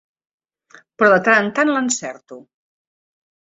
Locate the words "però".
1.03-1.11